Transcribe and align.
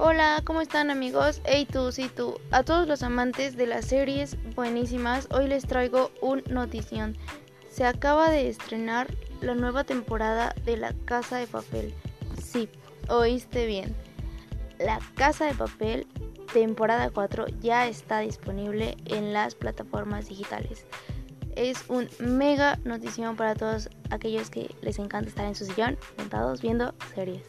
Hola, 0.00 0.42
¿cómo 0.44 0.60
están 0.60 0.92
amigos? 0.92 1.42
Hey 1.44 1.66
tú, 1.68 1.90
sí 1.90 2.08
tú. 2.08 2.38
A 2.52 2.62
todos 2.62 2.86
los 2.86 3.02
amantes 3.02 3.56
de 3.56 3.66
las 3.66 3.86
series 3.86 4.36
buenísimas, 4.54 5.26
hoy 5.32 5.48
les 5.48 5.66
traigo 5.66 6.12
un 6.22 6.44
notición. 6.48 7.16
Se 7.68 7.84
acaba 7.84 8.30
de 8.30 8.48
estrenar 8.48 9.12
la 9.40 9.56
nueva 9.56 9.82
temporada 9.82 10.54
de 10.64 10.76
La 10.76 10.92
Casa 11.04 11.38
de 11.38 11.48
Papel. 11.48 11.92
Sí, 12.40 12.68
oíste 13.08 13.66
bien. 13.66 13.92
La 14.78 15.00
Casa 15.16 15.46
de 15.46 15.54
Papel, 15.54 16.06
temporada 16.52 17.10
4, 17.10 17.46
ya 17.60 17.88
está 17.88 18.20
disponible 18.20 18.96
en 19.06 19.32
las 19.32 19.56
plataformas 19.56 20.28
digitales. 20.28 20.86
Es 21.56 21.84
un 21.88 22.08
mega 22.20 22.78
notición 22.84 23.34
para 23.34 23.56
todos 23.56 23.90
aquellos 24.10 24.48
que 24.48 24.72
les 24.80 25.00
encanta 25.00 25.28
estar 25.28 25.44
en 25.44 25.56
su 25.56 25.64
sillón, 25.64 25.98
sentados 26.16 26.62
viendo 26.62 26.94
series. 27.16 27.42